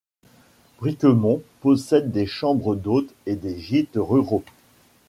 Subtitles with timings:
[0.79, 4.43] Briquemont possède des chambres d'hôtes et des gîtes ruraux.